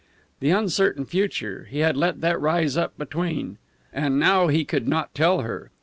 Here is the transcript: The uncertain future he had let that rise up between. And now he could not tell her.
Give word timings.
The 0.39 0.49
uncertain 0.49 1.05
future 1.05 1.67
he 1.69 1.81
had 1.81 1.95
let 1.95 2.21
that 2.21 2.41
rise 2.41 2.75
up 2.75 2.97
between. 2.97 3.59
And 3.93 4.17
now 4.19 4.47
he 4.47 4.65
could 4.65 4.87
not 4.87 5.13
tell 5.13 5.41
her. 5.41 5.69